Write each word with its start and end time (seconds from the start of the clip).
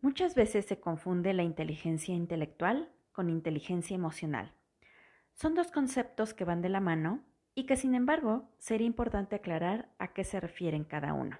Muchas 0.00 0.36
veces 0.36 0.64
se 0.64 0.78
confunde 0.78 1.32
la 1.32 1.42
inteligencia 1.42 2.14
intelectual 2.14 2.88
con 3.10 3.30
inteligencia 3.30 3.96
emocional. 3.96 4.52
Son 5.34 5.54
dos 5.56 5.72
conceptos 5.72 6.34
que 6.34 6.44
van 6.44 6.62
de 6.62 6.68
la 6.68 6.78
mano 6.78 7.24
y 7.56 7.64
que 7.64 7.76
sin 7.76 7.96
embargo 7.96 8.48
sería 8.58 8.86
importante 8.86 9.34
aclarar 9.34 9.88
a 9.98 10.12
qué 10.12 10.22
se 10.22 10.38
refieren 10.38 10.84
cada 10.84 11.14
uno. 11.14 11.38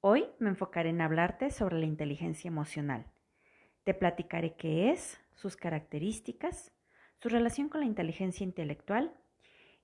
Hoy 0.00 0.26
me 0.38 0.50
enfocaré 0.50 0.90
en 0.90 1.00
hablarte 1.00 1.50
sobre 1.50 1.80
la 1.80 1.86
inteligencia 1.86 2.46
emocional. 2.46 3.06
Te 3.82 3.92
platicaré 3.92 4.54
qué 4.54 4.92
es, 4.92 5.18
sus 5.34 5.56
características, 5.56 6.70
su 7.20 7.28
relación 7.28 7.68
con 7.68 7.80
la 7.80 7.86
inteligencia 7.86 8.44
intelectual 8.44 9.12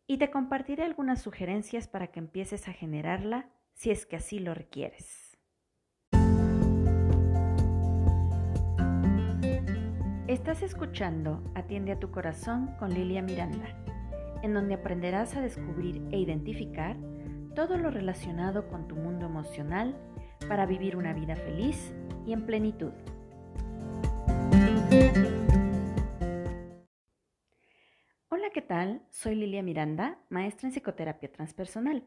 y 0.06 0.18
te 0.18 0.30
compartiré 0.30 0.84
algunas 0.84 1.22
sugerencias 1.22 1.88
para 1.88 2.08
que 2.08 2.20
empieces 2.20 2.68
a 2.68 2.72
generarla 2.72 3.48
si 3.72 3.90
es 3.90 4.06
que 4.06 4.14
así 4.14 4.38
lo 4.38 4.54
requieres. 4.54 5.23
Estás 10.34 10.64
escuchando 10.64 11.40
Atiende 11.54 11.92
a 11.92 12.00
tu 12.00 12.10
corazón 12.10 12.74
con 12.80 12.92
Lilia 12.92 13.22
Miranda, 13.22 13.68
en 14.42 14.52
donde 14.52 14.74
aprenderás 14.74 15.36
a 15.36 15.40
descubrir 15.40 16.02
e 16.10 16.18
identificar 16.18 16.96
todo 17.54 17.78
lo 17.78 17.92
relacionado 17.92 18.66
con 18.66 18.88
tu 18.88 18.96
mundo 18.96 19.26
emocional 19.26 19.96
para 20.48 20.66
vivir 20.66 20.96
una 20.96 21.12
vida 21.12 21.36
feliz 21.36 21.94
y 22.26 22.32
en 22.32 22.46
plenitud. 22.46 22.90
Hola, 28.28 28.50
¿qué 28.52 28.62
tal? 28.66 29.02
Soy 29.10 29.36
Lilia 29.36 29.62
Miranda, 29.62 30.18
maestra 30.30 30.68
en 30.68 30.74
psicoterapia 30.74 31.30
transpersonal. 31.30 32.02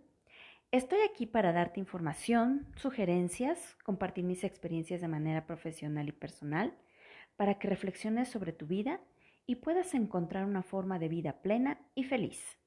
Estoy 0.72 1.00
aquí 1.09 1.28
para 1.28 1.53
darte 1.53 1.80
información, 1.80 2.67
sugerencias, 2.75 3.78
compartir 3.86 4.25
mis 4.25 4.44
experiencias 4.44 5.00
de 5.00 5.08
manera 5.08 5.45
profesional 5.48 6.09
y 6.09 6.12
personal 6.12 6.78
para 7.38 7.59
que 7.59 7.70
reflexiones 7.70 8.28
sobre 8.28 8.52
tu 8.52 8.67
vida 8.67 9.00
y 9.45 9.56
puedas 9.56 9.94
encontrar 9.94 10.45
una 10.45 10.62
forma 10.64 11.00
de 11.00 11.08
vida 11.08 11.42
plena 11.42 11.80
y 11.95 12.03
feliz. 12.03 12.59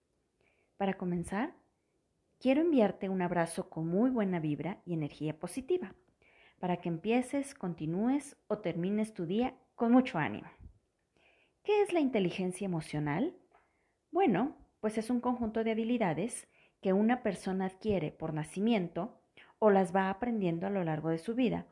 Para 0.79 0.95
comenzar, 0.95 1.55
quiero 2.39 2.63
enviarte 2.63 3.11
un 3.11 3.21
abrazo 3.21 3.69
con 3.69 3.87
muy 3.87 4.11
buena 4.11 4.41
vibra 4.41 4.81
y 4.87 4.95
energía 4.95 5.39
positiva, 5.39 5.95
para 6.59 6.79
que 6.79 6.89
empieces, 6.89 7.55
continúes 7.55 8.37
o 8.49 8.59
termines 8.59 9.13
tu 9.13 9.27
día 9.27 9.55
con 9.75 9.93
mucho 9.93 10.19
ánimo. 10.19 10.49
¿Qué 11.63 11.83
es 11.83 11.93
la 11.93 12.01
inteligencia 12.01 12.65
emocional? 12.65 13.37
Bueno, 14.11 14.57
pues 14.81 14.97
es 14.97 15.11
un 15.11 15.21
conjunto 15.21 15.63
de 15.63 15.73
habilidades 15.73 16.49
que 16.81 16.95
una 16.95 17.23
persona 17.23 17.67
adquiere 17.67 18.11
por 18.11 18.33
nacimiento 18.33 19.21
o 19.59 19.71
las 19.71 19.95
va 19.95 20.09
aprendiendo 20.09 20.67
a 20.67 20.71
lo 20.71 20.83
largo 20.83 21.11
de 21.11 21.19
su 21.19 21.35
vida, 21.35 21.67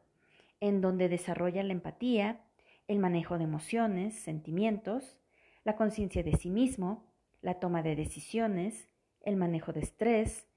en 0.60 0.82
donde 0.82 1.08
desarrolla 1.08 1.62
la 1.62 1.72
empatía, 1.72 2.40
el 2.88 2.98
manejo 2.98 3.38
de 3.38 3.44
emociones, 3.44 4.14
sentimientos, 4.14 5.18
la 5.62 5.76
conciencia 5.76 6.22
de 6.22 6.36
sí 6.36 6.50
mismo, 6.50 7.06
la 7.42 7.60
toma 7.60 7.82
de 7.82 7.94
decisiones, 7.94 8.88
el 9.20 9.36
manejo 9.36 9.72
de 9.72 9.80
estrés, 9.80 10.48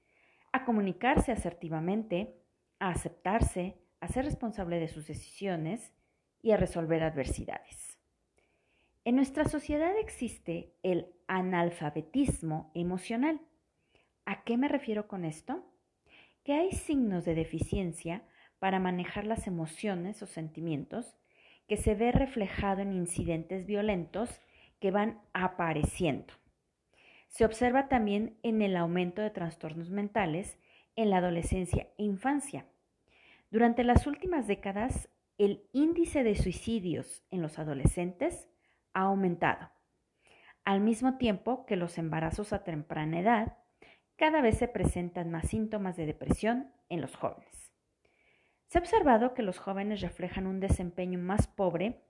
a 0.50 0.64
comunicarse 0.64 1.30
asertivamente, 1.30 2.42
a 2.78 2.88
aceptarse, 2.88 3.78
a 4.00 4.08
ser 4.08 4.24
responsable 4.24 4.80
de 4.80 4.88
sus 4.88 5.06
decisiones 5.06 5.92
y 6.40 6.52
a 6.52 6.56
resolver 6.56 7.02
adversidades. 7.02 7.98
En 9.04 9.16
nuestra 9.16 9.44
sociedad 9.44 9.92
existe 9.98 10.74
el 10.82 11.12
analfabetismo 11.26 12.70
emocional. 12.74 13.40
¿A 14.24 14.44
qué 14.44 14.56
me 14.56 14.68
refiero 14.68 15.08
con 15.08 15.24
esto? 15.24 15.64
Que 16.44 16.54
hay 16.54 16.72
signos 16.72 17.24
de 17.24 17.34
deficiencia 17.34 18.22
para 18.58 18.78
manejar 18.78 19.26
las 19.26 19.46
emociones 19.46 20.22
o 20.22 20.26
sentimientos 20.26 21.16
que 21.72 21.78
se 21.78 21.94
ve 21.94 22.12
reflejado 22.12 22.82
en 22.82 22.92
incidentes 22.92 23.64
violentos 23.64 24.42
que 24.78 24.90
van 24.90 25.22
apareciendo. 25.32 26.34
Se 27.28 27.46
observa 27.46 27.88
también 27.88 28.36
en 28.42 28.60
el 28.60 28.76
aumento 28.76 29.22
de 29.22 29.30
trastornos 29.30 29.88
mentales 29.88 30.58
en 30.96 31.08
la 31.08 31.16
adolescencia 31.16 31.88
e 31.96 32.04
infancia. 32.04 32.66
Durante 33.50 33.84
las 33.84 34.06
últimas 34.06 34.46
décadas, 34.46 35.08
el 35.38 35.66
índice 35.72 36.24
de 36.24 36.34
suicidios 36.34 37.24
en 37.30 37.40
los 37.40 37.58
adolescentes 37.58 38.50
ha 38.92 39.04
aumentado, 39.04 39.70
al 40.66 40.82
mismo 40.82 41.16
tiempo 41.16 41.64
que 41.64 41.76
los 41.76 41.96
embarazos 41.96 42.52
a 42.52 42.64
temprana 42.64 43.20
edad 43.20 43.56
cada 44.16 44.42
vez 44.42 44.58
se 44.58 44.68
presentan 44.68 45.30
más 45.30 45.48
síntomas 45.48 45.96
de 45.96 46.04
depresión 46.04 46.70
en 46.90 47.00
los 47.00 47.16
jóvenes. 47.16 47.71
Se 48.72 48.78
ha 48.78 48.80
observado 48.80 49.34
que 49.34 49.42
los 49.42 49.58
jóvenes 49.58 50.00
reflejan 50.00 50.46
un 50.46 50.58
desempeño 50.58 51.18
más 51.18 51.46
pobre 51.46 52.00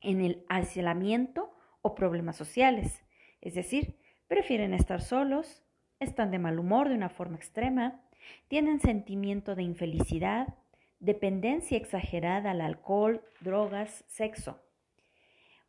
en 0.00 0.22
el 0.22 0.44
aislamiento 0.48 1.54
o 1.82 1.94
problemas 1.94 2.34
sociales, 2.34 3.04
es 3.40 3.54
decir, 3.54 3.96
prefieren 4.26 4.74
estar 4.74 5.02
solos, 5.02 5.62
están 6.00 6.32
de 6.32 6.40
mal 6.40 6.58
humor 6.58 6.88
de 6.88 6.96
una 6.96 7.10
forma 7.10 7.36
extrema, 7.36 8.02
tienen 8.48 8.80
sentimiento 8.80 9.54
de 9.54 9.62
infelicidad, 9.62 10.56
dependencia 10.98 11.76
exagerada 11.76 12.50
al 12.50 12.60
alcohol, 12.60 13.22
drogas, 13.38 14.04
sexo. 14.08 14.60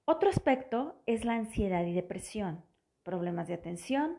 Otro 0.05 0.29
aspecto 0.29 1.03
es 1.05 1.23
la 1.23 1.35
ansiedad 1.35 1.85
y 1.85 1.93
depresión, 1.93 2.65
problemas 3.03 3.47
de 3.47 3.53
atención, 3.53 4.17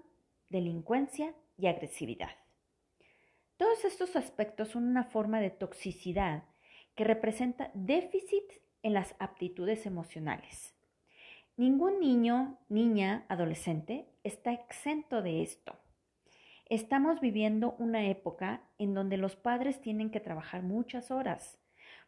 delincuencia 0.51 1.35
y 1.59 1.67
agresividad. 1.67 2.46
Todos 3.57 3.87
estos 3.87 4.17
aspectos 4.17 4.69
son 4.69 4.85
una 4.85 5.05
forma 5.05 5.41
de 5.41 5.49
toxicidad 5.49 6.43
que 6.95 7.05
representa 7.05 7.71
déficit 7.73 8.45
en 8.83 8.93
las 8.93 9.15
aptitudes 9.19 9.87
emocionales. 9.87 10.75
Ningún 11.57 11.99
niño, 11.99 12.59
niña, 12.69 13.25
adolescente 13.31 14.11
está 14.25 14.53
exento 14.53 15.23
de 15.23 15.41
esto. 15.43 15.75
Estamos 16.69 17.21
viviendo 17.21 17.77
una 17.79 18.07
época 18.07 18.61
en 18.77 18.93
donde 18.93 19.17
los 19.17 19.37
padres 19.37 19.81
tienen 19.81 20.11
que 20.11 20.21
trabajar 20.21 20.63
muchas 20.63 21.11
horas, 21.11 21.59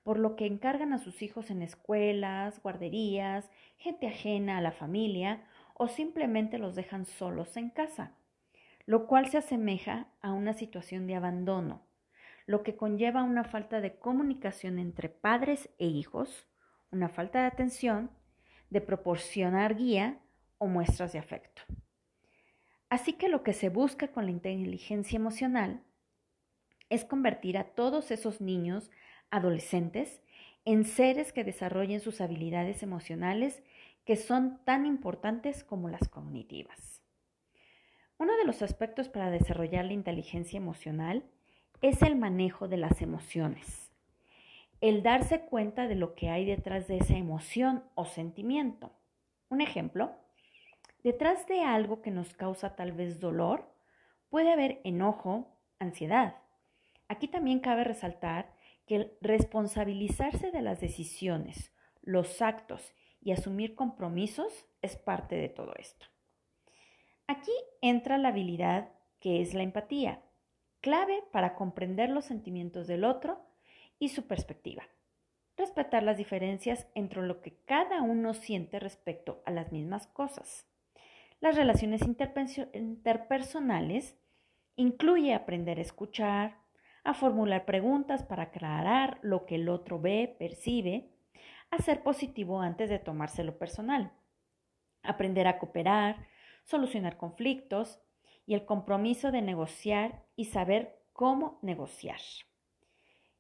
por 0.02 0.18
lo 0.18 0.36
que 0.36 0.44
encargan 0.44 0.92
a 0.92 0.98
sus 0.98 1.22
hijos 1.22 1.50
en 1.50 1.62
escuelas, 1.62 2.62
guarderías, 2.62 3.50
gente 3.78 4.06
ajena 4.06 4.58
a 4.58 4.60
la 4.60 4.72
familia 4.72 5.44
o 5.72 5.88
simplemente 5.88 6.58
los 6.58 6.74
dejan 6.74 7.06
solos 7.06 7.56
en 7.56 7.70
casa 7.70 8.18
lo 8.88 9.06
cual 9.06 9.28
se 9.28 9.36
asemeja 9.36 10.08
a 10.22 10.32
una 10.32 10.54
situación 10.54 11.06
de 11.06 11.14
abandono, 11.14 11.82
lo 12.46 12.62
que 12.62 12.74
conlleva 12.74 13.22
una 13.22 13.44
falta 13.44 13.82
de 13.82 13.98
comunicación 13.98 14.78
entre 14.78 15.10
padres 15.10 15.68
e 15.76 15.84
hijos, 15.84 16.48
una 16.90 17.10
falta 17.10 17.42
de 17.42 17.48
atención, 17.48 18.10
de 18.70 18.80
proporcionar 18.80 19.76
guía 19.76 20.20
o 20.56 20.68
muestras 20.68 21.12
de 21.12 21.18
afecto. 21.18 21.60
Así 22.88 23.12
que 23.12 23.28
lo 23.28 23.42
que 23.42 23.52
se 23.52 23.68
busca 23.68 24.08
con 24.08 24.24
la 24.24 24.30
inteligencia 24.30 25.16
emocional 25.16 25.82
es 26.88 27.04
convertir 27.04 27.58
a 27.58 27.64
todos 27.64 28.10
esos 28.10 28.40
niños, 28.40 28.90
adolescentes, 29.30 30.22
en 30.64 30.84
seres 30.84 31.34
que 31.34 31.44
desarrollen 31.44 32.00
sus 32.00 32.22
habilidades 32.22 32.82
emocionales 32.82 33.62
que 34.06 34.16
son 34.16 34.64
tan 34.64 34.86
importantes 34.86 35.62
como 35.62 35.90
las 35.90 36.08
cognitivas. 36.08 36.97
Uno 38.18 38.36
de 38.36 38.44
los 38.44 38.62
aspectos 38.62 39.08
para 39.08 39.30
desarrollar 39.30 39.84
la 39.84 39.92
inteligencia 39.92 40.56
emocional 40.56 41.24
es 41.82 42.02
el 42.02 42.16
manejo 42.16 42.66
de 42.66 42.76
las 42.76 43.00
emociones. 43.00 43.92
El 44.80 45.04
darse 45.04 45.42
cuenta 45.42 45.86
de 45.86 45.94
lo 45.94 46.16
que 46.16 46.28
hay 46.28 46.44
detrás 46.44 46.88
de 46.88 46.98
esa 46.98 47.14
emoción 47.14 47.84
o 47.94 48.06
sentimiento. 48.06 48.92
Un 49.50 49.60
ejemplo, 49.60 50.16
detrás 51.04 51.46
de 51.46 51.62
algo 51.62 52.02
que 52.02 52.10
nos 52.10 52.34
causa 52.34 52.74
tal 52.74 52.90
vez 52.90 53.20
dolor, 53.20 53.72
puede 54.30 54.52
haber 54.52 54.80
enojo, 54.82 55.56
ansiedad. 55.78 56.38
Aquí 57.06 57.28
también 57.28 57.60
cabe 57.60 57.84
resaltar 57.84 58.52
que 58.84 58.96
el 58.96 59.12
responsabilizarse 59.20 60.50
de 60.50 60.62
las 60.62 60.80
decisiones, 60.80 61.72
los 62.02 62.42
actos 62.42 62.94
y 63.20 63.30
asumir 63.30 63.76
compromisos 63.76 64.66
es 64.82 64.96
parte 64.96 65.36
de 65.36 65.48
todo 65.48 65.72
esto. 65.76 66.06
Aquí 67.28 67.52
entra 67.82 68.16
la 68.16 68.28
habilidad 68.28 68.88
que 69.20 69.42
es 69.42 69.52
la 69.52 69.62
empatía, 69.62 70.22
clave 70.80 71.22
para 71.30 71.54
comprender 71.54 72.08
los 72.08 72.24
sentimientos 72.24 72.86
del 72.86 73.04
otro 73.04 73.44
y 73.98 74.08
su 74.08 74.26
perspectiva. 74.26 74.84
Respetar 75.54 76.02
las 76.02 76.16
diferencias 76.16 76.86
entre 76.94 77.20
lo 77.20 77.42
que 77.42 77.58
cada 77.66 78.00
uno 78.00 78.32
siente 78.32 78.78
respecto 78.80 79.42
a 79.44 79.50
las 79.50 79.72
mismas 79.72 80.06
cosas. 80.06 80.66
Las 81.40 81.54
relaciones 81.54 82.00
interpersonales 82.72 84.16
incluye 84.76 85.34
aprender 85.34 85.78
a 85.78 85.82
escuchar, 85.82 86.56
a 87.04 87.12
formular 87.12 87.66
preguntas 87.66 88.22
para 88.22 88.44
aclarar 88.44 89.18
lo 89.20 89.44
que 89.44 89.56
el 89.56 89.68
otro 89.68 90.00
ve, 90.00 90.34
percibe, 90.38 91.10
a 91.70 91.76
ser 91.82 92.02
positivo 92.02 92.62
antes 92.62 92.88
de 92.88 92.98
tomárselo 92.98 93.58
personal, 93.58 94.12
aprender 95.02 95.46
a 95.46 95.58
cooperar, 95.58 96.26
solucionar 96.68 97.16
conflictos 97.16 97.98
y 98.46 98.52
el 98.52 98.66
compromiso 98.66 99.32
de 99.32 99.40
negociar 99.40 100.26
y 100.36 100.46
saber 100.46 101.00
cómo 101.14 101.58
negociar. 101.62 102.20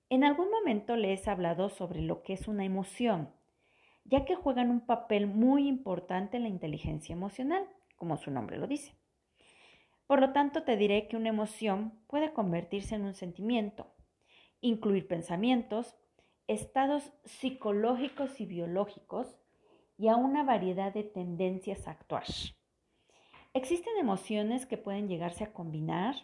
En 0.08 0.24
algún 0.24 0.50
momento 0.50 0.96
les 0.96 1.26
he 1.26 1.30
hablado 1.30 1.68
sobre 1.68 2.00
lo 2.00 2.22
que 2.22 2.32
es 2.32 2.48
una 2.48 2.64
emoción, 2.64 3.30
ya 4.04 4.24
que 4.24 4.34
juegan 4.34 4.70
un 4.70 4.80
papel 4.80 5.26
muy 5.26 5.68
importante 5.68 6.38
en 6.38 6.44
la 6.44 6.48
inteligencia 6.48 7.12
emocional, 7.12 7.68
como 7.96 8.16
su 8.16 8.30
nombre 8.30 8.56
lo 8.56 8.66
dice. 8.66 8.94
Por 10.06 10.20
lo 10.20 10.32
tanto, 10.32 10.62
te 10.62 10.78
diré 10.78 11.06
que 11.08 11.18
una 11.18 11.28
emoción 11.28 12.00
puede 12.06 12.32
convertirse 12.32 12.94
en 12.94 13.04
un 13.04 13.12
sentimiento, 13.12 13.92
incluir 14.62 15.06
pensamientos, 15.06 15.96
estados 16.46 17.12
psicológicos 17.24 18.40
y 18.40 18.46
biológicos 18.46 19.38
y 19.98 20.08
a 20.08 20.16
una 20.16 20.44
variedad 20.44 20.94
de 20.94 21.04
tendencias 21.04 21.86
a 21.86 21.90
actuar. 21.90 22.24
Existen 23.58 23.96
emociones 23.98 24.66
que 24.66 24.78
pueden 24.78 25.08
llegarse 25.08 25.42
a 25.42 25.52
combinar, 25.52 26.14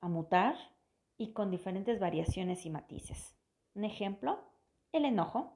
a 0.00 0.08
mutar 0.08 0.56
y 1.16 1.32
con 1.32 1.52
diferentes 1.52 2.00
variaciones 2.00 2.66
y 2.66 2.70
matices. 2.70 3.36
Un 3.76 3.84
ejemplo, 3.84 4.40
el 4.90 5.04
enojo. 5.04 5.52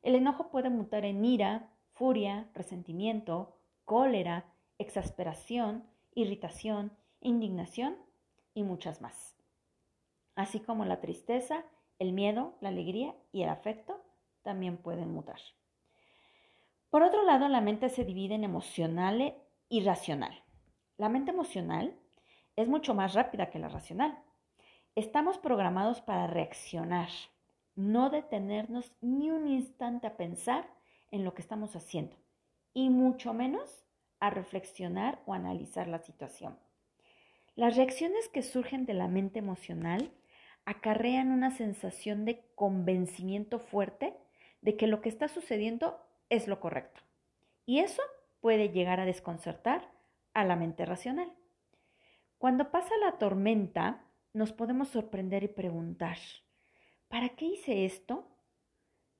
El 0.00 0.14
enojo 0.14 0.48
puede 0.48 0.70
mutar 0.70 1.04
en 1.04 1.22
ira, 1.22 1.68
furia, 1.92 2.48
resentimiento, 2.54 3.58
cólera, 3.84 4.46
exasperación, 4.78 5.86
irritación, 6.14 6.96
indignación 7.20 7.98
y 8.54 8.62
muchas 8.62 9.02
más. 9.02 9.36
Así 10.34 10.60
como 10.60 10.86
la 10.86 11.02
tristeza, 11.02 11.66
el 11.98 12.14
miedo, 12.14 12.56
la 12.62 12.70
alegría 12.70 13.14
y 13.32 13.42
el 13.42 13.50
afecto 13.50 14.02
también 14.40 14.78
pueden 14.78 15.12
mutar. 15.12 15.40
Por 16.88 17.02
otro 17.02 17.22
lado, 17.24 17.48
la 17.48 17.60
mente 17.60 17.90
se 17.90 18.06
divide 18.06 18.34
en 18.34 18.44
emocional 18.44 19.34
y 19.68 19.82
racional. 19.82 20.44
La 20.96 21.08
mente 21.08 21.30
emocional 21.30 21.96
es 22.56 22.68
mucho 22.68 22.94
más 22.94 23.14
rápida 23.14 23.50
que 23.50 23.58
la 23.58 23.68
racional. 23.68 24.18
Estamos 24.94 25.38
programados 25.38 26.00
para 26.00 26.26
reaccionar, 26.26 27.08
no 27.76 28.10
detenernos 28.10 28.92
ni 29.00 29.30
un 29.30 29.46
instante 29.46 30.06
a 30.06 30.16
pensar 30.16 30.68
en 31.10 31.24
lo 31.24 31.34
que 31.34 31.42
estamos 31.42 31.76
haciendo 31.76 32.16
y 32.74 32.90
mucho 32.90 33.32
menos 33.32 33.84
a 34.20 34.30
reflexionar 34.30 35.22
o 35.26 35.34
analizar 35.34 35.86
la 35.86 36.00
situación. 36.00 36.58
Las 37.54 37.76
reacciones 37.76 38.28
que 38.28 38.42
surgen 38.42 38.86
de 38.86 38.94
la 38.94 39.08
mente 39.08 39.38
emocional 39.38 40.12
acarrean 40.64 41.30
una 41.30 41.50
sensación 41.50 42.24
de 42.24 42.44
convencimiento 42.54 43.58
fuerte 43.58 44.16
de 44.60 44.76
que 44.76 44.86
lo 44.86 45.00
que 45.00 45.08
está 45.08 45.28
sucediendo 45.28 45.98
es 46.28 46.46
lo 46.46 46.60
correcto. 46.60 47.00
Y 47.64 47.78
eso 47.78 48.02
puede 48.40 48.70
llegar 48.70 49.00
a 49.00 49.06
desconcertar 49.06 49.90
a 50.34 50.44
la 50.44 50.56
mente 50.56 50.84
racional. 50.84 51.32
Cuando 52.38 52.70
pasa 52.70 52.96
la 52.98 53.18
tormenta, 53.18 54.04
nos 54.32 54.52
podemos 54.52 54.88
sorprender 54.88 55.42
y 55.42 55.48
preguntar, 55.48 56.18
¿para 57.08 57.30
qué 57.30 57.46
hice 57.46 57.84
esto? 57.84 58.28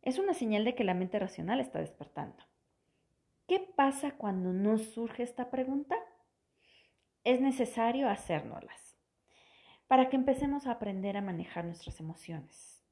Es 0.03 0.19
una 0.19 0.35
señal 0.35 0.65
de 0.65 0.75
que 0.75 0.85
la 0.85 0.94
mente 0.94 1.19
racional 1.19 1.61
está 1.61 1.81
despertando. 1.81 2.44
¿Qué 3.47 3.61
pasa 3.61 4.12
cuando 4.12 4.53
no 4.53 4.79
surge 4.79 5.23
esta 5.23 5.50
pregunta? 5.50 5.97
Es 7.25 7.41
necesario 7.41 8.09
hacérnoslas 8.09 8.88
para 9.88 10.11
que 10.11 10.17
empecemos 10.17 10.67
a 10.67 10.73
aprender 10.73 11.17
a 11.17 11.23
manejar 11.23 11.65
nuestras 11.65 11.99
emociones. 11.99 12.85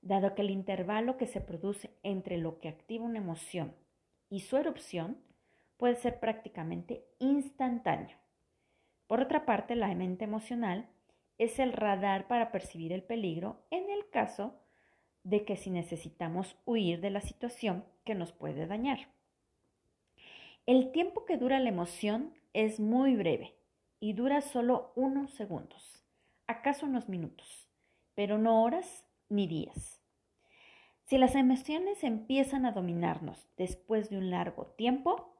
Dado 0.00 0.34
que 0.34 0.42
el 0.42 0.50
intervalo 0.50 1.16
que 1.16 1.26
se 1.26 1.40
produce 1.40 1.90
entre 2.04 2.38
lo 2.38 2.60
que 2.60 2.68
activa 2.68 3.04
una 3.04 3.18
emoción 3.18 3.74
y 4.30 4.40
su 4.40 4.56
erupción 4.56 5.18
puede 5.78 5.94
ser 5.96 6.20
prácticamente 6.20 7.06
instantáneo. 7.18 8.18
Por 9.06 9.22
otra 9.22 9.46
parte, 9.46 9.74
la 9.74 9.94
mente 9.94 10.24
emocional 10.24 10.90
es 11.38 11.58
el 11.58 11.72
radar 11.72 12.28
para 12.28 12.52
percibir 12.52 12.92
el 12.92 13.02
peligro 13.02 13.64
en 13.70 13.88
el 13.88 14.10
caso 14.10 14.60
de 15.22 15.44
que 15.44 15.56
si 15.56 15.70
necesitamos 15.70 16.56
huir 16.66 17.00
de 17.00 17.10
la 17.10 17.20
situación 17.20 17.84
que 18.04 18.14
nos 18.14 18.32
puede 18.32 18.66
dañar. 18.66 19.08
El 20.66 20.92
tiempo 20.92 21.24
que 21.24 21.38
dura 21.38 21.60
la 21.60 21.70
emoción 21.70 22.34
es 22.52 22.80
muy 22.80 23.16
breve 23.16 23.54
y 24.00 24.12
dura 24.12 24.40
solo 24.40 24.92
unos 24.96 25.30
segundos, 25.30 26.04
acaso 26.46 26.86
unos 26.86 27.08
minutos, 27.08 27.70
pero 28.14 28.36
no 28.36 28.62
horas 28.62 29.06
ni 29.28 29.46
días. 29.46 30.02
Si 31.04 31.16
las 31.16 31.34
emociones 31.36 32.04
empiezan 32.04 32.66
a 32.66 32.72
dominarnos 32.72 33.48
después 33.56 34.10
de 34.10 34.18
un 34.18 34.30
largo 34.30 34.66
tiempo, 34.66 35.37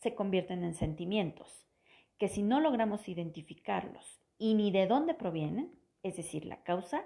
se 0.00 0.14
convierten 0.14 0.64
en 0.64 0.74
sentimientos, 0.74 1.66
que 2.18 2.28
si 2.28 2.42
no 2.42 2.60
logramos 2.60 3.08
identificarlos 3.08 4.20
y 4.38 4.54
ni 4.54 4.70
de 4.70 4.86
dónde 4.86 5.14
provienen, 5.14 5.78
es 6.02 6.16
decir, 6.16 6.46
la 6.46 6.62
causa, 6.62 7.04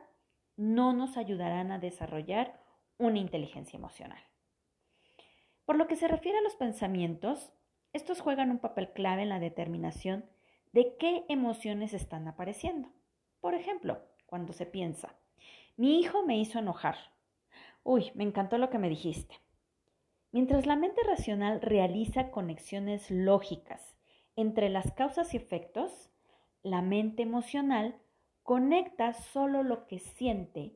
no 0.57 0.93
nos 0.93 1.17
ayudarán 1.17 1.73
a 1.73 1.79
desarrollar 1.81 2.61
una 2.97 3.19
inteligencia 3.19 3.77
emocional. 3.77 4.23
Por 5.65 5.77
lo 5.77 5.89
que 5.89 5.97
se 5.97 6.07
refiere 6.07 6.39
a 6.39 6.43
los 6.43 6.55
pensamientos, 6.55 7.53
estos 7.93 8.21
juegan 8.21 8.51
un 8.51 8.59
papel 8.59 8.93
clave 8.93 9.23
en 9.23 9.29
la 9.29 9.41
determinación 9.41 10.25
de 10.73 10.97
qué 10.97 11.25
emociones 11.29 11.95
están 11.95 12.29
apareciendo. 12.29 12.93
Por 13.41 13.55
ejemplo, 13.55 14.03
cuando 14.27 14.53
se 14.53 14.67
piensa, 14.67 15.17
mi 15.77 15.99
hijo 15.99 16.25
me 16.25 16.39
hizo 16.39 16.61
enojar. 16.61 16.97
Uy, 17.83 18.13
me 18.15 18.25
encantó 18.25 18.59
lo 18.59 18.71
que 18.71 18.79
me 18.79 18.89
dijiste. 18.89 19.44
Mientras 20.35 20.67
la 20.67 20.75
mente 20.75 21.01
racional 21.05 21.61
realiza 21.61 22.33
conexiones 22.33 23.09
lógicas 23.09 23.95
entre 24.35 24.69
las 24.69 24.91
causas 24.91 25.33
y 25.33 25.37
efectos, 25.37 26.11
la 26.65 26.83
mente 26.83 27.23
emocional 27.23 27.95
conecta 28.43 29.13
solo 29.13 29.63
lo 29.63 29.87
que 29.87 30.01
siente, 30.01 30.75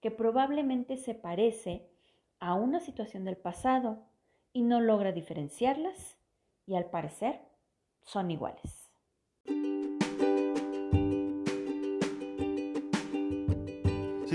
que 0.00 0.12
probablemente 0.12 0.96
se 0.96 1.16
parece 1.16 1.90
a 2.38 2.54
una 2.54 2.78
situación 2.78 3.24
del 3.24 3.36
pasado 3.36 4.06
y 4.52 4.62
no 4.62 4.80
logra 4.80 5.10
diferenciarlas 5.10 6.16
y 6.64 6.76
al 6.76 6.84
parecer 6.84 7.40
son 8.04 8.30
iguales. 8.30 8.92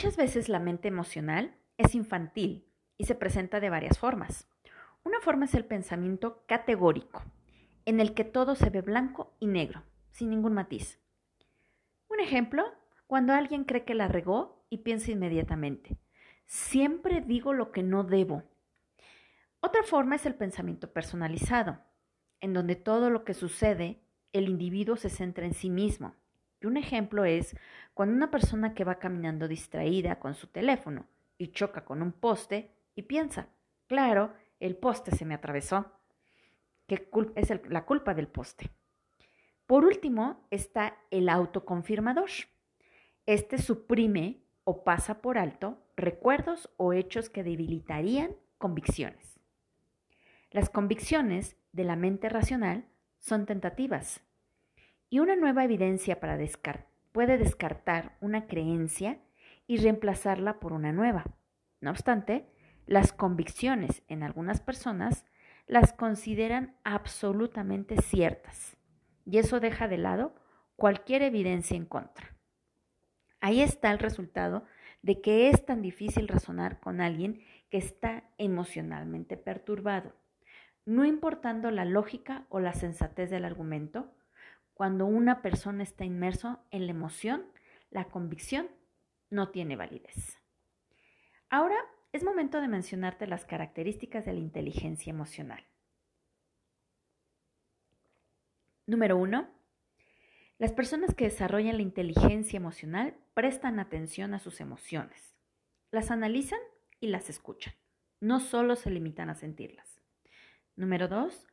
Muchas 0.00 0.16
veces 0.16 0.48
la 0.48 0.60
mente 0.60 0.88
emocional 0.88 1.54
es 1.76 1.94
infantil 1.94 2.66
y 2.96 3.04
se 3.04 3.14
presenta 3.14 3.60
de 3.60 3.68
varias 3.68 3.98
formas. 3.98 4.48
Una 5.04 5.20
forma 5.20 5.44
es 5.44 5.52
el 5.52 5.66
pensamiento 5.66 6.42
categórico, 6.46 7.22
en 7.84 8.00
el 8.00 8.14
que 8.14 8.24
todo 8.24 8.54
se 8.54 8.70
ve 8.70 8.80
blanco 8.80 9.36
y 9.40 9.46
negro, 9.46 9.82
sin 10.10 10.30
ningún 10.30 10.54
matiz. 10.54 10.98
Un 12.08 12.18
ejemplo, 12.18 12.64
cuando 13.06 13.34
alguien 13.34 13.64
cree 13.64 13.84
que 13.84 13.92
la 13.92 14.08
regó 14.08 14.64
y 14.70 14.78
piensa 14.78 15.10
inmediatamente, 15.10 15.98
siempre 16.46 17.20
digo 17.20 17.52
lo 17.52 17.70
que 17.70 17.82
no 17.82 18.02
debo. 18.02 18.44
Otra 19.60 19.82
forma 19.82 20.16
es 20.16 20.24
el 20.24 20.34
pensamiento 20.34 20.94
personalizado, 20.94 21.78
en 22.40 22.54
donde 22.54 22.74
todo 22.74 23.10
lo 23.10 23.22
que 23.22 23.34
sucede, 23.34 24.00
el 24.32 24.48
individuo 24.48 24.96
se 24.96 25.10
centra 25.10 25.44
en 25.44 25.52
sí 25.52 25.68
mismo 25.68 26.14
y 26.60 26.66
un 26.66 26.76
ejemplo 26.76 27.24
es 27.24 27.56
cuando 27.94 28.14
una 28.14 28.30
persona 28.30 28.74
que 28.74 28.84
va 28.84 28.98
caminando 28.98 29.48
distraída 29.48 30.18
con 30.18 30.34
su 30.34 30.48
teléfono 30.48 31.06
y 31.38 31.48
choca 31.48 31.84
con 31.84 32.02
un 32.02 32.12
poste 32.12 32.70
y 32.94 33.02
piensa, 33.02 33.48
claro, 33.86 34.34
el 34.58 34.76
poste 34.76 35.10
se 35.16 35.24
me 35.24 35.34
atravesó, 35.34 35.90
que 36.86 37.08
es 37.34 37.52
la 37.68 37.86
culpa 37.86 38.14
del 38.14 38.28
poste. 38.28 38.70
Por 39.66 39.84
último 39.84 40.46
está 40.50 40.98
el 41.10 41.28
autoconfirmador. 41.28 42.28
Este 43.24 43.58
suprime 43.58 44.42
o 44.64 44.84
pasa 44.84 45.22
por 45.22 45.38
alto 45.38 45.78
recuerdos 45.96 46.70
o 46.76 46.92
hechos 46.92 47.30
que 47.30 47.44
debilitarían 47.44 48.34
convicciones. 48.58 49.40
Las 50.50 50.68
convicciones 50.68 51.56
de 51.72 51.84
la 51.84 51.96
mente 51.96 52.28
racional 52.28 52.86
son 53.18 53.46
tentativas 53.46 54.20
y 55.10 55.18
una 55.18 55.36
nueva 55.36 55.64
evidencia 55.64 56.20
para 56.20 56.38
puede 57.12 57.36
descartar 57.36 58.16
una 58.20 58.46
creencia 58.46 59.18
y 59.66 59.76
reemplazarla 59.76 60.60
por 60.60 60.72
una 60.72 60.92
nueva. 60.92 61.24
No 61.80 61.90
obstante, 61.90 62.46
las 62.86 63.12
convicciones 63.12 64.02
en 64.08 64.22
algunas 64.22 64.60
personas 64.60 65.26
las 65.66 65.92
consideran 65.92 66.76
absolutamente 66.84 68.00
ciertas 68.00 68.76
y 69.24 69.38
eso 69.38 69.60
deja 69.60 69.88
de 69.88 69.98
lado 69.98 70.34
cualquier 70.76 71.22
evidencia 71.22 71.76
en 71.76 71.86
contra. 71.86 72.36
Ahí 73.40 73.60
está 73.60 73.90
el 73.90 73.98
resultado 73.98 74.64
de 75.02 75.20
que 75.20 75.48
es 75.50 75.64
tan 75.64 75.82
difícil 75.82 76.28
razonar 76.28 76.80
con 76.80 77.00
alguien 77.00 77.42
que 77.70 77.78
está 77.78 78.24
emocionalmente 78.38 79.36
perturbado. 79.36 80.14
No 80.84 81.04
importando 81.04 81.70
la 81.70 81.84
lógica 81.84 82.46
o 82.48 82.60
la 82.60 82.74
sensatez 82.74 83.30
del 83.30 83.44
argumento, 83.44 84.12
cuando 84.80 85.04
una 85.04 85.42
persona 85.42 85.82
está 85.82 86.06
inmerso 86.06 86.64
en 86.70 86.86
la 86.86 86.92
emoción, 86.92 87.44
la 87.90 88.06
convicción 88.06 88.70
no 89.28 89.50
tiene 89.50 89.76
validez. 89.76 90.40
Ahora 91.50 91.76
es 92.12 92.24
momento 92.24 92.62
de 92.62 92.68
mencionarte 92.68 93.26
las 93.26 93.44
características 93.44 94.24
de 94.24 94.32
la 94.32 94.38
inteligencia 94.38 95.10
emocional. 95.10 95.66
Número 98.86 99.18
uno, 99.18 99.50
las 100.56 100.72
personas 100.72 101.14
que 101.14 101.24
desarrollan 101.24 101.76
la 101.76 101.82
inteligencia 101.82 102.56
emocional 102.56 103.18
prestan 103.34 103.80
atención 103.80 104.32
a 104.32 104.38
sus 104.38 104.62
emociones, 104.62 105.36
las 105.90 106.10
analizan 106.10 106.60
y 107.00 107.08
las 107.08 107.28
escuchan. 107.28 107.74
No 108.18 108.40
solo 108.40 108.76
se 108.76 108.90
limitan 108.90 109.28
a 109.28 109.34
sentirlas. 109.34 110.00
Número 110.74 111.06
dos, 111.06 111.46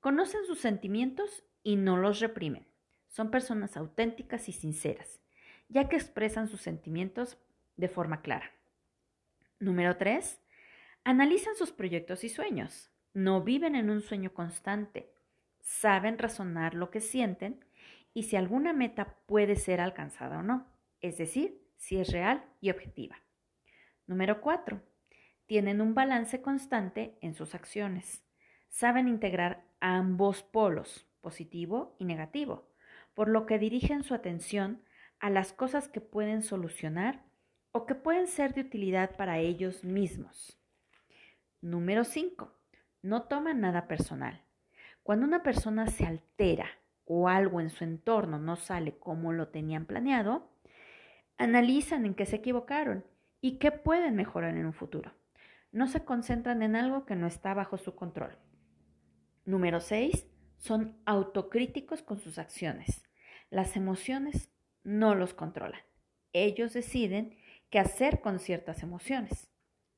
conocen 0.00 0.44
sus 0.44 0.60
sentimientos 0.60 1.46
y 1.62 1.76
no 1.76 1.96
los 1.96 2.20
reprimen. 2.20 2.73
Son 3.14 3.30
personas 3.30 3.76
auténticas 3.76 4.48
y 4.48 4.52
sinceras, 4.52 5.20
ya 5.68 5.88
que 5.88 5.94
expresan 5.94 6.48
sus 6.48 6.62
sentimientos 6.62 7.38
de 7.76 7.88
forma 7.88 8.22
clara. 8.22 8.50
Número 9.60 9.96
tres, 9.96 10.42
analizan 11.04 11.54
sus 11.54 11.70
proyectos 11.70 12.24
y 12.24 12.28
sueños. 12.28 12.90
No 13.12 13.44
viven 13.44 13.76
en 13.76 13.88
un 13.88 14.00
sueño 14.00 14.34
constante, 14.34 15.14
saben 15.60 16.18
razonar 16.18 16.74
lo 16.74 16.90
que 16.90 17.00
sienten 17.00 17.64
y 18.14 18.24
si 18.24 18.34
alguna 18.34 18.72
meta 18.72 19.16
puede 19.26 19.54
ser 19.54 19.80
alcanzada 19.80 20.40
o 20.40 20.42
no, 20.42 20.66
es 21.00 21.16
decir, 21.16 21.62
si 21.76 22.00
es 22.00 22.10
real 22.10 22.44
y 22.60 22.70
objetiva. 22.70 23.16
Número 24.08 24.40
4. 24.40 24.82
Tienen 25.46 25.80
un 25.80 25.94
balance 25.94 26.42
constante 26.42 27.16
en 27.20 27.34
sus 27.34 27.54
acciones. 27.54 28.24
Saben 28.70 29.06
integrar 29.06 29.64
ambos 29.78 30.42
polos, 30.42 31.06
positivo 31.20 31.94
y 32.00 32.06
negativo, 32.06 32.73
por 33.14 33.28
lo 33.28 33.46
que 33.46 33.58
dirigen 33.58 34.02
su 34.02 34.14
atención 34.14 34.82
a 35.20 35.30
las 35.30 35.52
cosas 35.52 35.88
que 35.88 36.00
pueden 36.00 36.42
solucionar 36.42 37.24
o 37.72 37.86
que 37.86 37.94
pueden 37.94 38.26
ser 38.26 38.54
de 38.54 38.60
utilidad 38.60 39.16
para 39.16 39.38
ellos 39.38 39.84
mismos. 39.84 40.58
Número 41.60 42.04
5. 42.04 42.52
No 43.02 43.22
toman 43.22 43.60
nada 43.60 43.88
personal. 43.88 44.42
Cuando 45.02 45.26
una 45.26 45.42
persona 45.42 45.86
se 45.86 46.06
altera 46.06 46.66
o 47.04 47.28
algo 47.28 47.60
en 47.60 47.70
su 47.70 47.84
entorno 47.84 48.38
no 48.38 48.56
sale 48.56 48.98
como 48.98 49.32
lo 49.32 49.48
tenían 49.48 49.86
planeado, 49.86 50.50
analizan 51.36 52.06
en 52.06 52.14
qué 52.14 52.26
se 52.26 52.36
equivocaron 52.36 53.04
y 53.40 53.58
qué 53.58 53.72
pueden 53.72 54.14
mejorar 54.14 54.56
en 54.56 54.66
un 54.66 54.72
futuro. 54.72 55.12
No 55.72 55.88
se 55.88 56.04
concentran 56.04 56.62
en 56.62 56.76
algo 56.76 57.04
que 57.04 57.16
no 57.16 57.26
está 57.26 57.52
bajo 57.54 57.76
su 57.76 57.94
control. 57.94 58.38
Número 59.44 59.80
6. 59.80 60.26
Son 60.56 60.96
autocríticos 61.04 62.02
con 62.02 62.18
sus 62.18 62.38
acciones. 62.38 63.02
Las 63.50 63.76
emociones 63.76 64.50
no 64.82 65.14
los 65.14 65.34
controlan. 65.34 65.80
Ellos 66.32 66.72
deciden 66.72 67.36
qué 67.70 67.78
hacer 67.78 68.20
con 68.20 68.38
ciertas 68.38 68.82
emociones. 68.82 69.50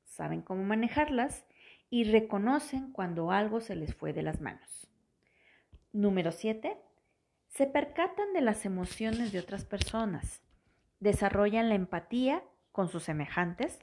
Saben 0.03 0.41
cómo 0.41 0.63
manejarlas 0.63 1.45
y 1.89 2.03
reconocen 2.03 2.91
cuando 2.91 3.31
algo 3.31 3.61
se 3.61 3.75
les 3.75 3.95
fue 3.95 4.13
de 4.13 4.23
las 4.23 4.41
manos. 4.41 4.87
Número 5.93 6.31
7. 6.31 6.77
Se 7.47 7.65
percatan 7.65 8.33
de 8.33 8.41
las 8.41 8.65
emociones 8.65 9.31
de 9.31 9.39
otras 9.39 9.65
personas. 9.65 10.41
Desarrollan 10.99 11.69
la 11.69 11.75
empatía 11.75 12.43
con 12.71 12.89
sus 12.89 13.03
semejantes 13.03 13.79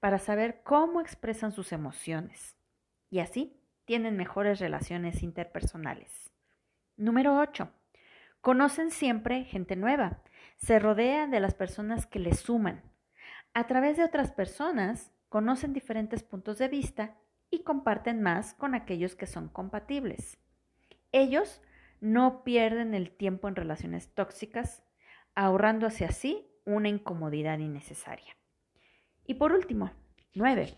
para 0.00 0.18
saber 0.18 0.62
cómo 0.62 1.00
expresan 1.00 1.52
sus 1.52 1.72
emociones. 1.72 2.56
Y 3.10 3.18
así 3.18 3.57
tienen 3.88 4.18
mejores 4.18 4.60
relaciones 4.60 5.22
interpersonales. 5.22 6.30
Número 6.98 7.38
8. 7.38 7.70
Conocen 8.42 8.90
siempre 8.90 9.44
gente 9.44 9.76
nueva. 9.76 10.20
Se 10.58 10.78
rodean 10.78 11.30
de 11.30 11.40
las 11.40 11.54
personas 11.54 12.04
que 12.04 12.18
les 12.18 12.38
suman. 12.38 12.82
A 13.54 13.66
través 13.66 13.96
de 13.96 14.04
otras 14.04 14.30
personas 14.30 15.10
conocen 15.30 15.72
diferentes 15.72 16.22
puntos 16.22 16.58
de 16.58 16.68
vista 16.68 17.16
y 17.48 17.62
comparten 17.62 18.20
más 18.20 18.52
con 18.52 18.74
aquellos 18.74 19.16
que 19.16 19.26
son 19.26 19.48
compatibles. 19.48 20.36
Ellos 21.10 21.62
no 22.02 22.44
pierden 22.44 22.92
el 22.92 23.10
tiempo 23.10 23.48
en 23.48 23.56
relaciones 23.56 24.12
tóxicas, 24.12 24.82
ahorrándose 25.34 26.04
así 26.04 26.46
una 26.66 26.90
incomodidad 26.90 27.58
innecesaria. 27.58 28.36
Y 29.24 29.34
por 29.34 29.52
último, 29.52 29.92
nueve, 30.34 30.74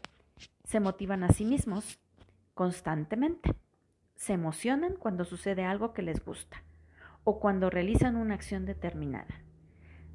se 0.62 0.78
motivan 0.78 1.24
a 1.24 1.30
sí 1.30 1.44
mismos 1.44 1.98
constantemente. 2.60 3.54
Se 4.16 4.34
emocionan 4.34 4.94
cuando 4.96 5.24
sucede 5.24 5.64
algo 5.64 5.94
que 5.94 6.02
les 6.02 6.22
gusta 6.22 6.62
o 7.24 7.40
cuando 7.40 7.70
realizan 7.70 8.16
una 8.16 8.34
acción 8.34 8.66
determinada. 8.66 9.42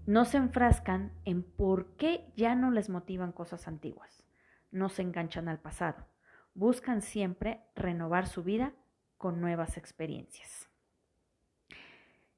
No 0.05 0.25
se 0.25 0.37
enfrascan 0.37 1.11
en 1.23 1.41
por 1.41 1.95
qué 1.95 2.31
ya 2.35 2.53
no 2.53 2.69
les 2.69 2.87
motivan 2.87 3.31
cosas 3.31 3.67
antiguas. 3.67 4.23
No 4.69 4.89
se 4.89 5.01
enganchan 5.01 5.47
al 5.47 5.59
pasado. 5.59 6.05
Buscan 6.53 7.01
siempre 7.01 7.61
renovar 7.73 8.27
su 8.27 8.43
vida 8.43 8.73
con 9.17 9.41
nuevas 9.41 9.75
experiencias. 9.75 10.69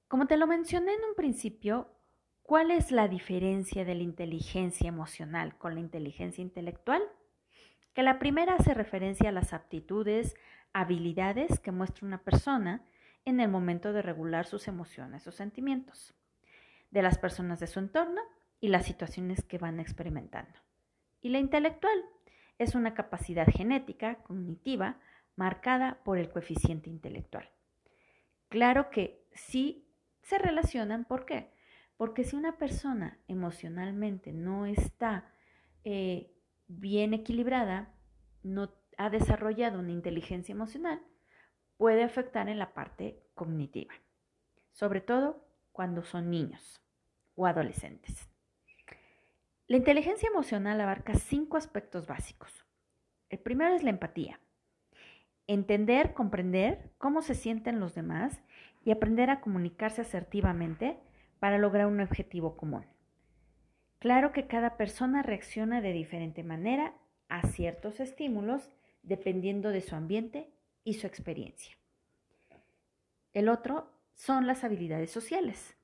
Como 0.08 0.26
te 0.26 0.38
lo 0.38 0.48
mencioné 0.48 0.94
en 0.94 1.04
un 1.04 1.16
principio, 1.16 1.92
¿cuál 2.44 2.72
es 2.72 2.92
la 2.94 3.10
diferencia 3.10 3.84
de 3.84 3.96
la 3.96 4.04
inteligencia 4.04 4.88
emocional 4.88 5.58
con 5.58 5.74
la 5.74 5.82
inteligencia 5.82 6.42
intelectual? 6.42 7.02
Que 7.98 8.04
la 8.04 8.20
primera 8.20 8.54
hace 8.54 8.76
referencia 8.76 9.30
a 9.30 9.32
las 9.32 9.54
aptitudes, 9.54 10.36
habilidades 10.72 11.60
que 11.60 11.72
muestra 11.72 12.06
una 12.06 12.24
persona 12.24 12.86
en 13.26 13.40
el 13.40 13.50
momento 13.50 13.92
de 13.92 14.04
regular 14.04 14.46
sus 14.46 14.68
emociones 14.68 15.26
o 15.26 15.32
sentimientos, 15.32 16.14
de 16.92 17.02
las 17.02 17.18
personas 17.18 17.60
de 17.60 17.66
su 17.66 17.80
entorno 17.80 18.22
y 18.60 18.68
las 18.68 18.86
situaciones 18.86 19.44
que 19.44 19.58
van 19.58 19.80
experimentando. 19.80 20.60
Y 21.22 21.30
la 21.30 21.40
intelectual 21.40 22.00
es 22.60 22.76
una 22.76 22.94
capacidad 22.94 23.48
genética, 23.48 24.22
cognitiva, 24.22 25.00
marcada 25.36 25.98
por 26.04 26.20
el 26.20 26.30
coeficiente 26.30 26.92
intelectual. 26.92 27.50
Claro 28.48 28.92
que 28.92 29.26
sí 29.34 29.90
se 30.22 30.38
relacionan, 30.38 31.06
¿por 31.06 31.26
qué? 31.26 31.52
Porque 31.98 32.24
si 32.24 32.36
una 32.36 32.60
persona 32.60 33.18
emocionalmente 33.28 34.34
no 34.34 34.68
está 34.68 35.32
eh, 35.84 36.37
bien 36.68 37.14
equilibrada, 37.14 37.94
no 38.44 38.72
ha 38.98 39.10
desarrollado 39.10 39.80
una 39.80 39.92
inteligencia 39.92 40.54
emocional, 40.54 41.02
puede 41.78 42.04
afectar 42.04 42.50
en 42.50 42.60
la 42.60 42.74
parte 42.74 43.24
cognitiva, 43.34 43.94
sobre 44.72 45.02
todo 45.02 45.46
cuando 45.72 46.04
son 46.04 46.30
niños 46.30 46.82
o 47.36 47.46
adolescentes. 47.46 48.30
La 49.68 49.78
inteligencia 49.78 50.30
emocional 50.30 50.80
abarca 50.82 51.16
cinco 51.16 51.58
aspectos 51.58 52.08
básicos. 52.08 52.66
El 53.30 53.40
primero 53.40 53.76
es 53.76 53.84
la 53.84 53.90
empatía 53.90 54.40
entender, 55.48 56.14
comprender 56.14 56.92
cómo 56.98 57.22
se 57.22 57.34
sienten 57.34 57.80
los 57.80 57.96
demás 57.96 58.42
y 58.84 58.92
aprender 58.92 59.30
a 59.30 59.42
comunicarse 59.42 60.02
asertivamente 60.02 61.00
para 61.40 61.58
lograr 61.58 61.88
un 61.88 62.02
objetivo 62.02 62.58
común. 62.58 62.86
Claro 64.00 64.32
que 64.32 64.48
cada 64.48 64.78
persona 64.78 65.24
reacciona 65.24 65.82
de 65.82 65.92
diferente 65.92 66.44
manera 66.44 66.94
a 67.30 67.48
ciertos 67.48 68.00
estímulos 68.00 68.72
dependiendo 69.02 69.70
de 69.70 69.82
su 69.82 69.96
ambiente 69.96 70.52
y 70.84 70.96
su 70.96 71.08
experiencia. 71.08 71.78
El 73.34 73.50
otro 73.50 73.92
son 74.14 74.48
las 74.48 74.64
habilidades 74.64 75.12
sociales, 75.12 75.76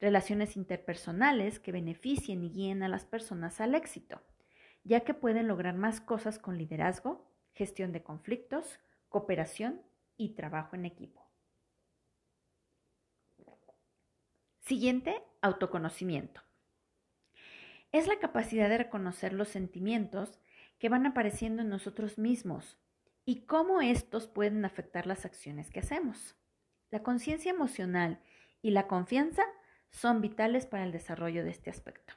relaciones 0.00 0.56
interpersonales 0.56 1.60
que 1.60 1.72
beneficien 1.72 2.42
y 2.42 2.50
guíen 2.50 2.82
a 2.82 2.88
las 2.88 3.04
personas 3.04 3.60
al 3.60 3.74
éxito, 3.74 4.20
ya 4.82 5.00
que 5.00 5.14
pueden 5.14 5.46
lograr 5.46 5.74
más 5.74 6.00
cosas 6.00 6.38
con 6.38 6.58
liderazgo, 6.58 7.30
gestión 7.52 7.92
de 7.92 8.02
conflictos, 8.02 8.80
cooperación 9.08 9.82
y 10.16 10.30
trabajo 10.30 10.76
en 10.76 10.86
equipo. 10.86 11.28
Siguiente, 14.60 15.22
autoconocimiento. 15.40 16.42
Es 17.92 18.06
la 18.06 18.18
capacidad 18.18 18.68
de 18.68 18.78
reconocer 18.78 19.32
los 19.32 19.48
sentimientos 19.48 20.40
que 20.78 20.88
van 20.88 21.06
apareciendo 21.06 21.62
en 21.62 21.68
nosotros 21.68 22.18
mismos 22.18 22.78
y 23.24 23.42
cómo 23.42 23.80
estos 23.80 24.26
pueden 24.26 24.64
afectar 24.64 25.06
las 25.06 25.24
acciones 25.24 25.70
que 25.70 25.80
hacemos. 25.80 26.36
La 26.90 27.02
conciencia 27.02 27.50
emocional 27.50 28.20
y 28.62 28.70
la 28.70 28.86
confianza 28.86 29.42
son 29.90 30.20
vitales 30.20 30.66
para 30.66 30.84
el 30.84 30.92
desarrollo 30.92 31.44
de 31.44 31.50
este 31.50 31.70
aspecto. 31.70 32.14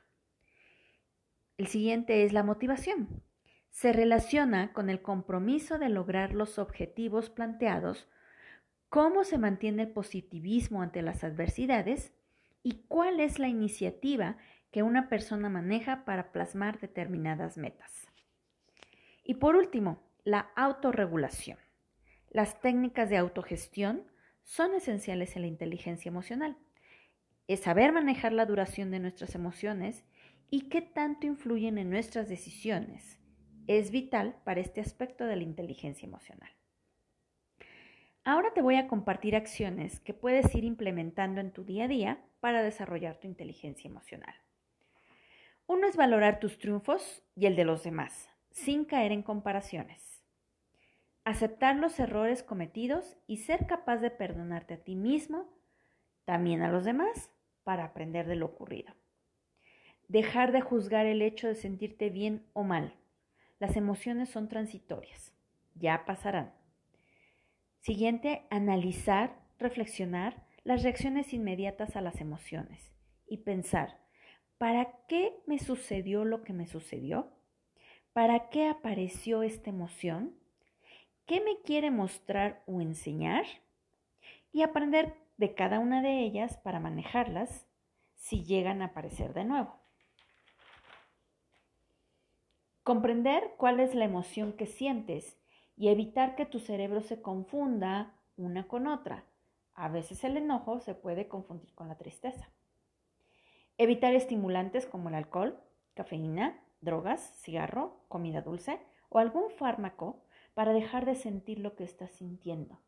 El 1.58 1.68
siguiente 1.68 2.24
es 2.24 2.34
la 2.34 2.44
motivación 2.44 3.24
se 3.74 3.92
relaciona 3.92 4.72
con 4.72 4.92
el 4.92 5.02
compromiso 5.02 5.80
de 5.80 5.90
lograr 5.90 6.32
los 6.32 6.60
objetivos 6.60 7.32
planteados, 7.32 8.08
cómo 8.88 9.24
se 9.24 9.40
mantiene 9.40 9.82
el 9.84 9.90
positivismo 9.90 10.84
ante 10.84 11.02
las 11.02 11.24
adversidades 11.24 12.14
y 12.62 12.84
cuál 12.88 13.20
es 13.20 13.40
la 13.40 13.48
iniciativa 13.48 14.38
que 14.74 14.84
una 14.84 15.08
persona 15.08 15.50
maneja 15.50 16.04
para 16.04 16.32
plasmar 16.32 16.80
determinadas 16.80 17.58
metas. 17.58 18.08
Y 19.24 19.36
por 19.36 19.56
último, 19.56 20.02
la 20.24 20.52
autorregulación. 20.56 21.60
Las 22.32 22.60
técnicas 22.60 23.12
de 23.12 23.18
autogestión 23.18 24.12
son 24.42 24.74
esenciales 24.74 25.36
en 25.36 25.44
la 25.44 25.48
inteligencia 25.48 26.10
emocional. 26.10 26.58
Es 27.48 27.60
saber 27.60 27.94
manejar 27.94 28.34
la 28.34 28.48
duración 28.48 28.90
de 28.90 29.00
nuestras 29.00 29.36
emociones 29.36 30.06
y 30.50 30.70
qué 30.70 30.82
tanto 30.82 31.28
influyen 31.28 31.78
en 31.78 31.92
nuestras 31.92 32.28
decisiones. 32.28 33.20
Es 33.68 33.92
vital 33.92 34.42
para 34.44 34.60
este 34.60 34.82
aspecto 34.82 35.26
de 35.26 35.36
la 35.36 35.44
inteligencia 35.44 36.08
emocional. 36.08 36.50
Ahora 38.24 38.54
te 38.56 38.64
voy 38.64 38.78
a 38.78 38.88
compartir 38.88 39.36
acciones 39.36 40.00
que 40.00 40.16
puedes 40.16 40.56
ir 40.56 40.64
implementando 40.64 41.42
en 41.42 41.52
tu 41.52 41.64
día 41.64 41.86
a 41.86 41.88
día 41.88 42.26
para 42.40 42.64
desarrollar 42.64 43.20
tu 43.20 43.28
inteligencia 43.28 43.88
emocional. 43.88 44.34
Uno 45.66 45.88
es 45.88 45.96
valorar 45.96 46.40
tus 46.40 46.58
triunfos 46.58 47.24
y 47.36 47.46
el 47.46 47.56
de 47.56 47.64
los 47.64 47.84
demás, 47.84 48.30
sin 48.52 48.84
caer 48.84 49.12
en 49.12 49.24
comparaciones. 49.24 50.22
Aceptar 51.24 51.78
los 51.78 52.00
errores 52.00 52.44
cometidos 52.44 53.18
y 53.28 53.38
ser 53.38 53.66
capaz 53.66 53.98
de 53.98 54.12
perdonarte 54.12 54.74
a 54.74 54.84
ti 54.84 54.96
mismo, 54.96 55.50
también 56.26 56.62
a 56.64 56.70
los 56.70 56.84
demás, 56.84 57.32
para 57.64 57.86
aprender 57.86 58.28
de 58.28 58.36
lo 58.36 58.48
ocurrido. 58.48 58.94
Dejar 60.10 60.52
de 60.52 60.60
juzgar 60.60 61.06
el 61.06 61.22
hecho 61.22 61.48
de 61.48 61.56
sentirte 61.56 62.10
bien 62.10 62.46
o 62.52 62.64
mal. 62.64 62.98
Las 63.60 63.78
emociones 63.78 64.30
son 64.30 64.50
transitorias, 64.50 65.34
ya 65.76 66.04
pasarán. 66.06 66.54
Siguiente, 67.80 68.46
analizar, 68.50 69.40
reflexionar 69.60 70.46
las 70.66 70.84
reacciones 70.84 71.34
inmediatas 71.34 71.96
a 71.96 72.02
las 72.02 72.20
emociones 72.20 72.94
y 73.28 73.38
pensar, 73.38 74.03
¿para 74.58 74.92
qué 75.08 75.36
me 75.46 75.60
sucedió 75.60 76.26
lo 76.26 76.44
que 76.44 76.54
me 76.54 76.68
sucedió? 76.68 77.32
¿Para 78.14 78.50
qué 78.50 78.68
apareció 78.68 79.44
esta 79.44 79.70
emoción? 79.70 80.36
¿Qué 81.26 81.42
me 81.42 81.62
quiere 81.62 81.92
mostrar 81.92 82.64
o 82.68 82.82
enseñar? 82.82 83.46
Y 84.52 84.62
aprender 84.62 85.16
de 85.38 85.56
cada 85.56 85.80
una 85.80 86.02
de 86.02 86.20
ellas 86.20 86.58
para 86.58 86.80
manejarlas 86.80 87.66
si 88.16 88.44
llegan 88.44 88.82
a 88.82 88.86
aparecer 88.86 89.34
de 89.34 89.46
nuevo. 89.46 89.76
Comprender 92.84 93.54
cuál 93.58 93.80
es 93.80 93.96
la 93.96 94.06
emoción 94.06 94.54
que 94.54 94.66
sientes 94.66 95.38
y 95.76 95.88
evitar 95.88 96.36
que 96.36 96.46
tu 96.46 96.60
cerebro 96.60 97.02
se 97.02 97.22
confunda 97.22 98.14
una 98.36 98.68
con 98.68 98.88
otra. 98.88 99.26
A 99.74 99.90
veces 99.90 100.24
el 100.24 100.38
enojo 100.38 100.80
se 100.80 100.94
puede 100.94 101.28
confundir 101.28 101.74
con 101.74 101.88
la 101.88 101.98
tristeza. 101.98 102.52
Evitar 103.78 104.14
estimulantes 104.14 104.86
como 104.86 105.10
el 105.10 105.16
alcohol, 105.16 105.60
cafeína, 105.94 106.64
drogas, 106.82 107.22
cigarro, 107.42 108.06
comida 108.08 108.42
dulce 108.42 108.80
o 109.10 109.20
algún 109.20 109.50
fármaco 109.50 110.24
para 110.54 110.74
dejar 110.74 111.06
de 111.06 111.16
sentir 111.16 111.60
lo 111.60 111.76
que 111.76 111.84
estás 111.84 112.12
sintiendo. 112.12 112.80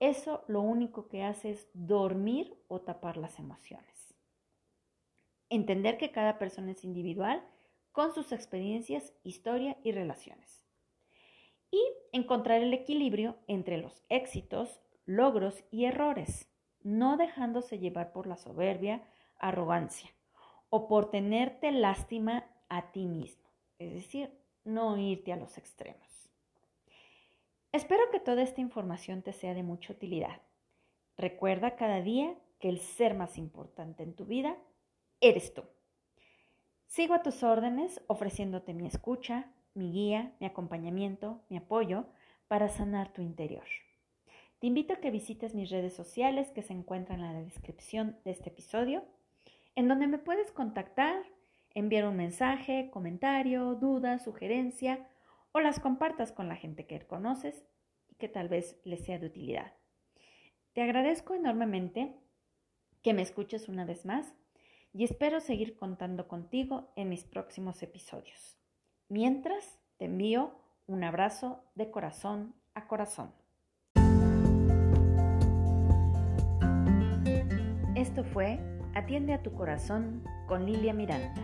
Eso 0.00 0.44
lo 0.46 0.60
único 0.60 1.08
que 1.08 1.24
hace 1.24 1.50
es 1.50 1.68
dormir 1.74 2.56
o 2.68 2.80
tapar 2.80 3.16
las 3.16 3.38
emociones. 3.38 4.14
Entender 5.50 5.98
que 5.98 6.12
cada 6.12 6.38
persona 6.38 6.72
es 6.72 6.84
individual 6.84 7.42
con 7.92 8.12
sus 8.12 8.32
experiencias, 8.32 9.12
historia 9.24 9.76
y 9.82 9.92
relaciones 9.92 10.68
y 11.70 11.82
encontrar 12.12 12.62
el 12.62 12.72
equilibrio 12.72 13.36
entre 13.46 13.78
los 13.78 14.02
éxitos, 14.08 14.80
logros 15.04 15.64
y 15.70 15.84
errores, 15.84 16.48
no 16.82 17.16
dejándose 17.16 17.78
llevar 17.78 18.12
por 18.12 18.26
la 18.26 18.36
soberbia, 18.36 19.02
arrogancia 19.38 20.10
o 20.70 20.88
por 20.88 21.10
tenerte 21.10 21.70
lástima 21.72 22.44
a 22.68 22.92
ti 22.92 23.06
mismo, 23.06 23.48
es 23.78 23.92
decir, 23.94 24.30
no 24.64 24.98
irte 24.98 25.32
a 25.32 25.36
los 25.36 25.56
extremos. 25.56 26.30
Espero 27.72 28.10
que 28.10 28.20
toda 28.20 28.42
esta 28.42 28.60
información 28.60 29.22
te 29.22 29.32
sea 29.32 29.54
de 29.54 29.62
mucha 29.62 29.92
utilidad. 29.92 30.40
Recuerda 31.16 31.76
cada 31.76 32.00
día 32.00 32.34
que 32.58 32.68
el 32.68 32.80
ser 32.80 33.14
más 33.14 33.38
importante 33.38 34.02
en 34.02 34.14
tu 34.14 34.24
vida 34.24 34.56
eres 35.20 35.54
tú. 35.54 35.62
Sigo 36.86 37.14
a 37.14 37.22
tus 37.22 37.42
órdenes 37.42 38.00
ofreciéndote 38.06 38.72
mi 38.72 38.86
escucha, 38.86 39.52
mi 39.74 39.92
guía, 39.92 40.32
mi 40.40 40.46
acompañamiento, 40.46 41.42
mi 41.48 41.56
apoyo 41.56 42.06
para 42.48 42.68
sanar 42.68 43.12
tu 43.12 43.20
interior. 43.20 43.66
Te 44.58 44.66
invito 44.66 44.94
a 44.94 44.96
que 44.96 45.10
visites 45.10 45.54
mis 45.54 45.70
redes 45.70 45.94
sociales 45.94 46.50
que 46.50 46.62
se 46.62 46.72
encuentran 46.72 47.20
en 47.20 47.34
la 47.34 47.40
descripción 47.40 48.16
de 48.24 48.32
este 48.32 48.48
episodio, 48.48 49.04
en 49.78 49.86
donde 49.86 50.08
me 50.08 50.18
puedes 50.18 50.50
contactar, 50.50 51.22
enviar 51.72 52.04
un 52.08 52.16
mensaje, 52.16 52.90
comentario, 52.90 53.76
duda, 53.76 54.18
sugerencia 54.18 55.06
o 55.52 55.60
las 55.60 55.78
compartas 55.78 56.32
con 56.32 56.48
la 56.48 56.56
gente 56.56 56.84
que 56.88 56.98
conoces 57.06 57.64
y 58.08 58.16
que 58.16 58.28
tal 58.28 58.48
vez 58.48 58.80
les 58.82 59.04
sea 59.04 59.20
de 59.20 59.26
utilidad. 59.26 59.72
Te 60.72 60.82
agradezco 60.82 61.34
enormemente 61.34 62.18
que 63.04 63.14
me 63.14 63.22
escuches 63.22 63.68
una 63.68 63.84
vez 63.84 64.04
más 64.04 64.34
y 64.92 65.04
espero 65.04 65.38
seguir 65.38 65.76
contando 65.76 66.26
contigo 66.26 66.92
en 66.96 67.08
mis 67.08 67.22
próximos 67.22 67.80
episodios. 67.80 68.58
Mientras, 69.08 69.78
te 69.96 70.06
envío 70.06 70.58
un 70.88 71.04
abrazo 71.04 71.62
de 71.76 71.88
corazón 71.92 72.56
a 72.74 72.88
corazón. 72.88 73.32
Esto 77.94 78.24
fue 78.24 78.77
Atiende 78.98 79.32
a 79.32 79.40
tu 79.40 79.52
corazón 79.52 80.24
con 80.48 80.66
Lilia 80.66 80.92
Miranda. 80.92 81.40